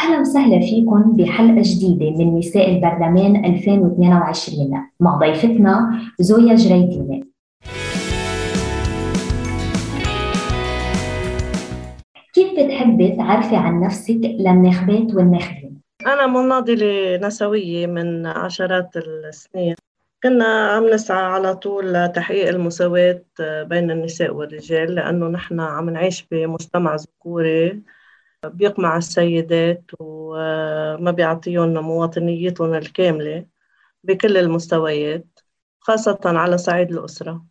[0.00, 7.28] أهلا وسهلا فيكم بحلقة جديدة من نساء البرلمان 2022 مع ضيفتنا زويا جريديني.
[12.34, 19.74] كيف بتحبي تعرفي عن نفسك للناخبات والناخبين؟ أنا مناضلة نسوية من عشرات السنين.
[20.22, 26.94] كنا عم نسعى على طول لتحقيق المساواة بين النساء والرجال لأنه نحن عم نعيش بمجتمع
[26.96, 27.82] ذكوري.
[28.46, 33.44] بيقمع السيدات وما بيعطيهم مواطنيتهم الكاملة
[34.04, 35.26] بكل المستويات
[35.80, 37.44] خاصة على صعيد الأسرة.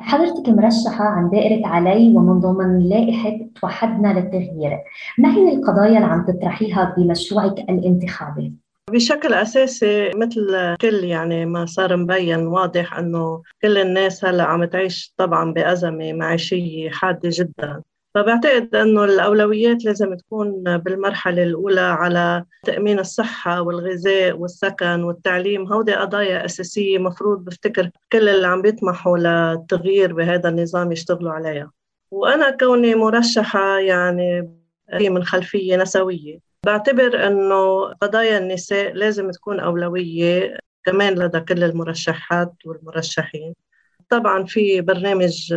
[0.00, 4.78] حضرتك مرشحة عن دائرة علي ومن ضمن لائحة توحدنا للتغيير.
[5.18, 8.52] ما هي القضايا اللي عم تطرحيها بمشروعك الانتخابي؟
[8.90, 15.14] بشكل أساسي مثل كل يعني ما صار مبين واضح أنه كل الناس هلأ عم تعيش
[15.16, 17.82] طبعا بأزمة معيشية حادة جدا.
[18.18, 25.72] فبعتقد أنه الأولويات لازم تكون بالمرحلة الأولى على تأمين الصحة والغذاء والسكن والتعليم.
[25.72, 31.70] هودي قضايا أساسية مفروض بفتكر كل اللي عم بيطمحوا للتغيير بهذا النظام يشتغلوا عليها.
[32.10, 34.50] وأنا كوني مرشحة يعني
[35.00, 43.54] من خلفية نسوية بعتبر أنه قضايا النساء لازم تكون أولوية كمان لدى كل المرشحات والمرشحين.
[44.08, 45.54] طبعا في برنامج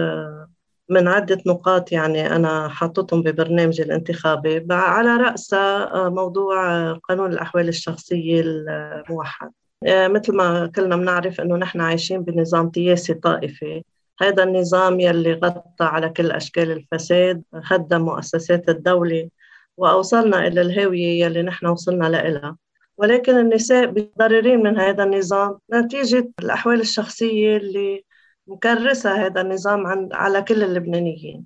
[0.89, 4.65] من عدة نقاط يعني أنا حاطتهم ببرنامجي الانتخابي.
[4.71, 9.51] على رأسها آه، موضوع آه، قانون الأحوال الشخصية الموحد.
[9.87, 13.83] آه، مثل ما كلنا بنعرف أنه نحن عايشين بنظام سياسي طائفي.
[14.21, 19.29] هذا النظام يلي غطى على كل أشكال الفساد خدم مؤسسات الدولة
[19.77, 22.57] وأوصلنا إلى الهاوية يلي نحن وصلنا لها
[22.97, 25.57] ولكن النساء متضررين من هذا النظام.
[25.73, 28.03] نتيجة الأحوال الشخصية اللي
[28.51, 31.45] مكرسة هذا النظام عن على كل اللبنانيين.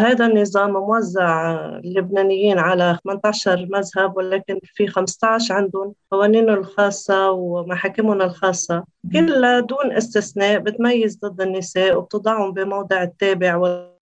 [0.00, 8.84] هذا النظام موزع اللبنانيين على 18 مذهب ولكن في 15 عندهم قوانينهم الخاصة ومحاكمهم الخاصة.
[9.12, 13.56] كلها دون استثناء بتميز ضد النساء وبتضعهم بموضع التابع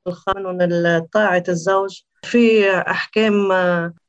[0.07, 2.01] والقانون طاعة الزوج.
[2.23, 3.49] في أحكام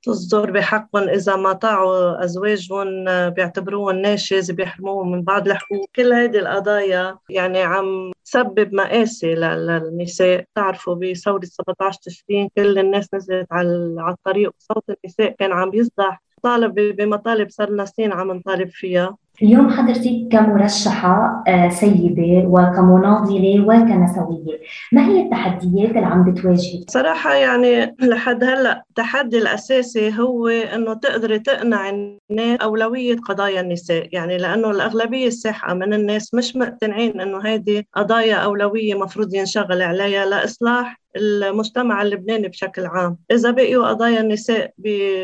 [0.04, 5.86] تصدر بحقهم إذا ما طاعوا أزواجهم بيعتبروهم ناشز بيحرموهم من بعض الحقوق.
[5.96, 10.46] كل هذه القضايا يعني عم تسبب مآسي للنساء.
[10.56, 14.52] تعرفوا بثورة 17 تشرين كل الناس نزلت على الطريق.
[14.60, 19.18] وصوت النساء كان عم يصدح طالب بمطالب صار لنا سنين عم نطالب فيها.
[19.42, 24.60] اليوم حضرتك كمرشحة آه، سيدة وكمناضلة وكنسوية
[24.92, 31.40] ما هي التحديات اللي عم بتواجهك؟ صراحة يعني لحد هلأ التحدي الأساسي هو أنه تقدري
[31.40, 37.84] تقنع الناس أولوية قضايا النساء يعني لأنه الأغلبية الساحقة من الناس مش مقتنعين أنه هذه
[37.94, 43.18] قضايا أولوية مفروض ينشغل عليها لإصلاح المجتمع اللبناني بشكل عام.
[43.32, 44.74] إذا بقيوا قضايا النساء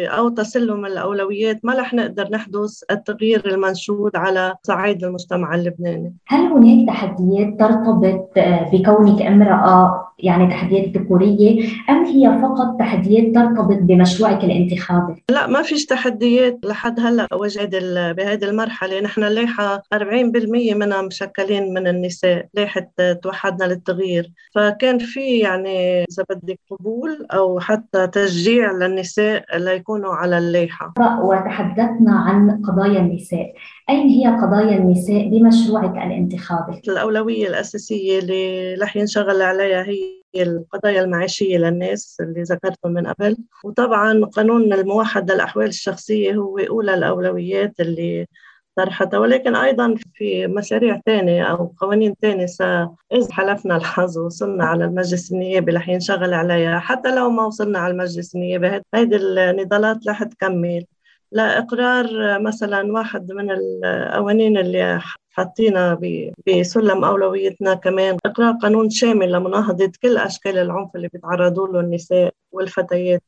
[0.05, 6.13] أو تسلم الأولويات ما رح نقدر نحدث التغيير المنشود على صعيد المجتمع اللبناني.
[6.27, 8.31] هل هناك تحديات ترتبط
[8.73, 15.85] بكونك امرأة يعني تحديات ذكورية أم هي فقط تحديات ترتبط بمشروعك الانتخابي؟ لا ما فيش
[15.85, 17.75] تحديات لحد هلأ وجد
[18.17, 19.01] بهذه المرحلة.
[19.01, 22.87] نحن اللائحة 40% منها مشكلين من النساء لائحة
[23.23, 24.31] توحدنا للتغيير.
[24.55, 30.93] فكان في يعني إذا بدك قبول أو حتى تشجيع للنساء ليكونوا على اللائحة.
[31.23, 33.53] وتحدثنا عن قضايا النساء.
[33.91, 41.57] أين هي قضايا النساء بمشروعك الانتخابي؟ الأولوية الأساسية اللي رح ينشغل عليها هي القضايا المعيشية
[41.57, 43.37] للناس اللي ذكرتهم من قبل.
[43.63, 48.25] وطبعا قانون الموحد للأحوال الشخصية هو أولى الأولويات اللي
[48.75, 49.19] طرحتها.
[49.19, 52.45] ولكن أيضا في مشاريع ثانية أو قوانين ثانية
[53.13, 56.79] إذا حلفنا الحظ وصلنا على المجلس النيابي رح ينشغل عليها.
[56.79, 60.85] حتى لو ما وصلنا على المجلس النيابي هذه النضالات رح تكمل.
[61.31, 62.07] لإقرار
[62.41, 65.99] مثلا واحد من القوانين اللي حطينا
[66.47, 68.17] بسلم أولويتنا كمان.
[68.25, 73.23] إقرار قانون شامل لمناهضة كل أشكال العنف اللي بيتعرضوا له النساء والفتيات.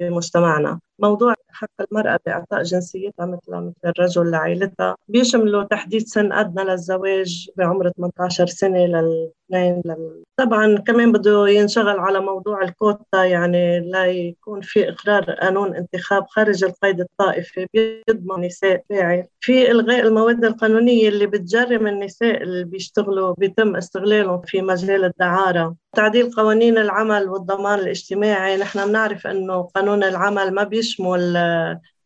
[0.00, 0.80] بمجتمعنا.
[0.98, 7.88] موضوع حق المرأة بإعطاء جنسيتها مثل مثل الرجل لعائلتها بيشملوا تحديد سن أدنى للزواج بعمر
[7.88, 10.22] 18 سنة للاثنين لل...
[10.36, 16.64] طبعا كمان بده ينشغل على موضوع الكوتا يعني لا يكون في إقرار قانون انتخاب خارج
[16.64, 23.76] القيد الطائفي بيضمن نساء فاعل في إلغاء المواد القانونية اللي بتجرم النساء اللي بيشتغلوا بيتم
[23.76, 25.76] استغلالهم في مجال الدعارة.
[25.96, 28.56] تعديل قوانين العمل والضمان الاجتماعي.
[28.56, 31.36] نحن بنعرف إنه قانون العمل ما بيشمل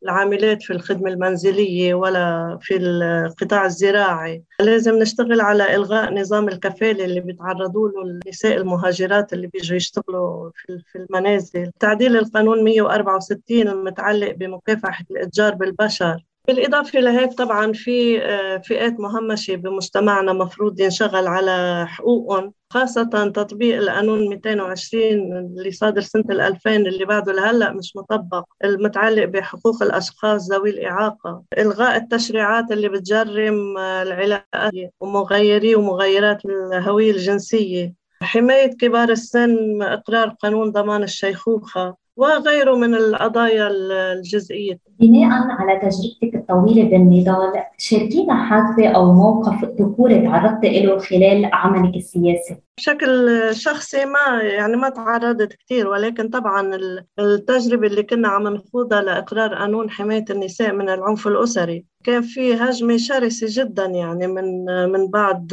[0.04, 4.42] العاملات في الخدمة المنزلية ولا في القطاع الزراعي.
[4.60, 10.98] لازم نشتغل على إلغاء نظام الكفالة اللي بيتعرضوا له النساء المهاجرات اللي بيجوا يشتغلوا في
[10.98, 11.70] المنازل.
[11.80, 16.24] تعديل القانون 164 المتعلق بمكافحة الإتجار بالبشر.
[16.46, 24.28] بالإضافة لهيك طبعا في آه، فئات مهمشة بمجتمعنا مفروض ينشغل على حقوقهم خاصة تطبيق القانون
[24.28, 31.42] 220 اللي صادر سنة 2000 اللي بعده لهلأ مش مطبق المتعلق بحقوق الأشخاص ذوي الإعاقة
[31.58, 40.70] إلغاء التشريعات اللي بتجرم آه، العلاقات ومغيري ومغيرات الهوية الجنسية حماية كبار السن إقرار قانون
[40.72, 42.03] ضمان الشيخوخة.
[42.16, 43.68] وغيره من القضايا
[44.12, 44.78] الجزئية.
[45.00, 52.56] بناء على تجربتك الطويلة بالنضال شاركينا حادثة أو موقف ذكوري تعرضت له خلال عملك السياسي.
[52.78, 56.78] بشكل شخصي ما يعني ما تعرضت كثير ولكن طبعا
[57.18, 62.96] التجربة اللي كنا عم نخوضها لإقرار قانون حماية النساء من العنف الأسري كان في هجمة
[62.96, 65.48] شرسة جدا يعني من من بعض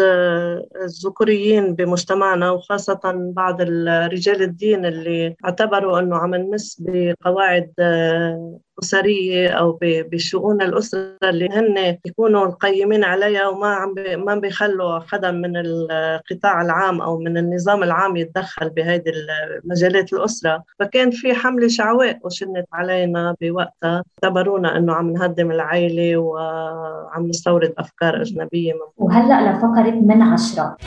[0.81, 2.99] الذكوريين بمجتمعنا وخاصة
[3.35, 3.61] بعض
[4.11, 7.73] رجال الدين اللي اعتبروا أنه عم نمس بقواعد
[8.83, 15.57] أسرية أو بشؤون الأسرة اللي هن يكونوا القيمين عليها وما عم ما بيخلوا حدا من
[15.57, 19.11] القطاع العام أو من النظام العام يتدخل بهذه
[19.63, 20.63] مجالات الأسرة.
[20.79, 24.03] فكان في حملة شعواء وشنت علينا بوقتها.
[24.23, 30.77] اعتبرونا أنه عم نهدم العائلة وعم نستورد أفكار أجنبية وهلأ لفقرة من عشرة.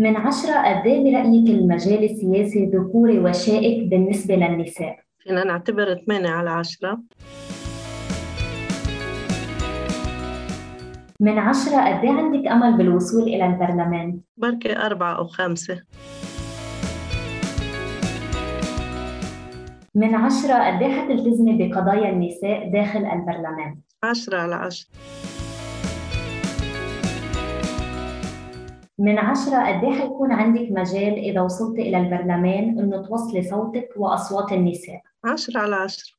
[0.00, 6.50] من عشرة قد إيه برأيك المجال السياسي ذكوري وشائك بالنسبة للنساء؟ فينا نعتبر 8 على
[6.50, 7.00] عشرة
[11.20, 15.82] من عشرة قد إيه عندك أمل بالوصول إلى البرلمان؟ بركي أربعة أو خمسة
[19.94, 24.88] من عشرة قد إيه حتلتزمي بقضايا النساء داخل البرلمان؟ عشرة على عشرة
[29.00, 34.52] من عشرة قد إيه حيكون عندك مجال إذا وصلت إلى البرلمان إنه توصلي صوتك وأصوات
[34.52, 36.12] النساء؟ عشرة على عشرة.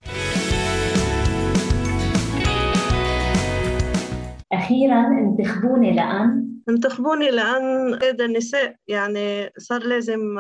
[4.54, 10.40] أخيرا انتخبوني لأن؟ انتخبوني لأن هذا النساء يعني صار لازم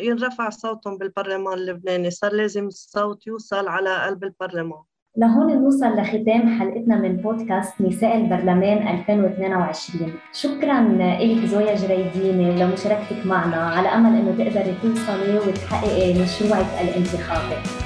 [0.00, 4.82] ينرفع صوتهم بالبرلمان اللبناني صار لازم الصوت يوصل على قلب البرلمان.
[5.18, 10.80] لهون نوصل لختام حلقتنا من بودكاست نساء البرلمان 2022 شكرا
[11.20, 17.85] لك زويا جريديني لمشاركتك معنا على أمل أنه تقدري توصلي وتحققي مشروعك الانتخابي.